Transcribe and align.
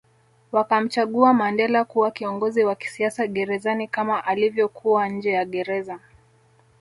Wakamchagua 0.51 1.33
Mandela 1.33 1.85
kuwa 1.85 2.11
kiongozi 2.11 2.63
wa 2.63 2.75
kisiasa 2.75 3.27
gerezani 3.27 3.87
kama 3.87 4.25
alivyokuwa 4.25 5.09
nje 5.09 5.31
ya 5.31 5.45
Gereza 5.45 5.99